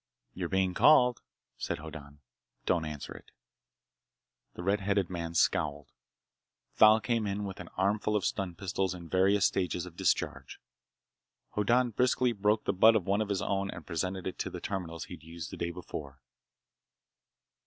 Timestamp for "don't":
2.65-2.85